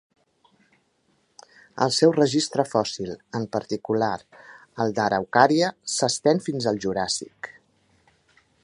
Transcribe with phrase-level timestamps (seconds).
[1.85, 3.11] El seu registre fòssil,
[3.41, 4.11] en particular
[4.87, 7.55] el d'Araucària, s'estén fins al Juràssic.